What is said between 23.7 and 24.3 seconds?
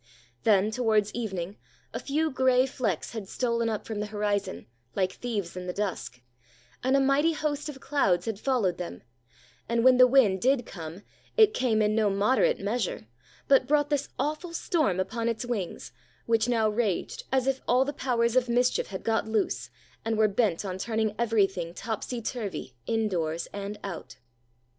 out.